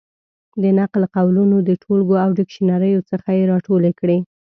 د 0.61 0.63
نقل 0.79 1.03
قولونو 1.15 1.57
د 1.67 1.69
ټولګو 1.83 2.15
او 2.23 2.29
ډکشنریو 2.37 3.01
څخه 3.11 3.29
یې 3.37 3.43
را 3.51 3.57
ټولې 3.67 3.91
کړې. 3.99 4.17